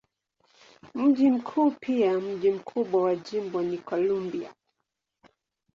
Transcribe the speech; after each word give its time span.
Mji 0.95 1.31
mkuu 1.31 1.71
pia 1.81 2.19
mji 2.19 2.51
mkubwa 2.51 3.03
wa 3.03 3.15
jimbo 3.15 3.61
ni 3.61 3.77
Columbia. 3.77 4.53